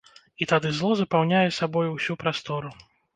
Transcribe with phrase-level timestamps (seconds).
[0.43, 2.73] І тады зло запаўняе сабою ўсю прастору.